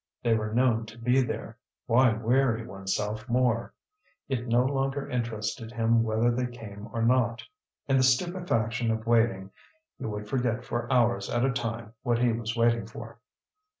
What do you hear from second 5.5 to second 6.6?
him whether they